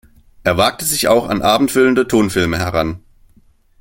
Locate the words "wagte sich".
0.57-1.07